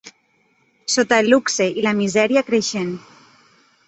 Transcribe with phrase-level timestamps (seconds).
[0.93, 2.91] Sota el luxe i la misèria creixent